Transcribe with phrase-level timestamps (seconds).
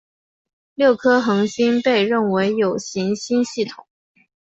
[0.73, 3.85] 六颗恒星被认为有行星系统。